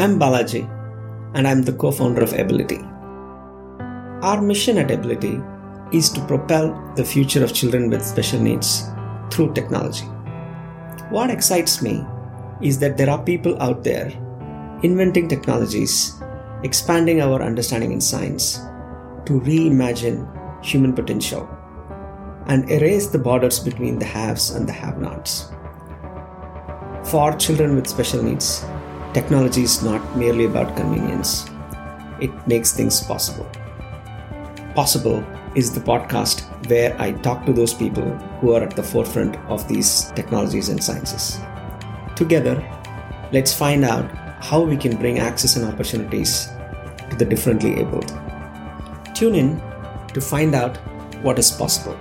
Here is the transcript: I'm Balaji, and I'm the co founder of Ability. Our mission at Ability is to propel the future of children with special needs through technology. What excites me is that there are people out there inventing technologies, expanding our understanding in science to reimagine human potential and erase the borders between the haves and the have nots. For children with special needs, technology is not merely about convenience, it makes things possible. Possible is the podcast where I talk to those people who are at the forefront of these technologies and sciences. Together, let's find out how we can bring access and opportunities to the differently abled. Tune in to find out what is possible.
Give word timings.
I'm 0.00 0.16
Balaji, 0.16 0.62
and 1.34 1.48
I'm 1.48 1.62
the 1.62 1.72
co 1.72 1.90
founder 1.90 2.22
of 2.22 2.32
Ability. 2.32 2.78
Our 4.22 4.40
mission 4.40 4.78
at 4.78 4.92
Ability 4.92 5.40
is 5.92 6.08
to 6.10 6.24
propel 6.26 6.92
the 6.94 7.04
future 7.04 7.42
of 7.42 7.52
children 7.52 7.90
with 7.90 8.04
special 8.04 8.40
needs 8.40 8.84
through 9.32 9.54
technology. 9.54 10.04
What 11.10 11.30
excites 11.30 11.82
me 11.82 12.06
is 12.62 12.78
that 12.78 12.96
there 12.96 13.10
are 13.10 13.24
people 13.24 13.60
out 13.60 13.82
there 13.82 14.12
inventing 14.84 15.26
technologies, 15.26 16.14
expanding 16.62 17.20
our 17.20 17.42
understanding 17.42 17.90
in 17.90 18.00
science 18.00 18.58
to 19.26 19.40
reimagine 19.40 20.22
human 20.64 20.92
potential 20.92 21.48
and 22.46 22.70
erase 22.70 23.08
the 23.08 23.18
borders 23.18 23.58
between 23.58 23.98
the 23.98 24.06
haves 24.06 24.50
and 24.50 24.68
the 24.68 24.72
have 24.72 25.00
nots. 25.00 25.50
For 27.10 27.34
children 27.34 27.74
with 27.74 27.88
special 27.88 28.22
needs, 28.22 28.64
technology 29.18 29.64
is 29.64 29.82
not 29.82 30.16
merely 30.16 30.44
about 30.44 30.76
convenience, 30.76 31.50
it 32.20 32.30
makes 32.46 32.72
things 32.72 33.00
possible. 33.00 33.46
Possible 34.76 35.24
is 35.56 35.72
the 35.74 35.80
podcast 35.80 36.42
where 36.70 36.94
I 37.00 37.10
talk 37.26 37.44
to 37.46 37.52
those 37.52 37.74
people 37.74 38.08
who 38.38 38.52
are 38.54 38.62
at 38.62 38.76
the 38.76 38.82
forefront 38.82 39.34
of 39.54 39.66
these 39.66 40.12
technologies 40.12 40.68
and 40.68 40.82
sciences. 40.82 41.40
Together, 42.14 42.56
let's 43.32 43.52
find 43.52 43.84
out 43.84 44.08
how 44.50 44.60
we 44.62 44.76
can 44.76 44.96
bring 44.96 45.18
access 45.18 45.56
and 45.56 45.66
opportunities 45.66 46.50
to 47.10 47.16
the 47.16 47.24
differently 47.24 47.72
abled. 47.80 48.16
Tune 49.16 49.34
in 49.34 49.60
to 50.14 50.20
find 50.20 50.54
out 50.54 50.76
what 51.24 51.40
is 51.40 51.50
possible. 51.50 51.98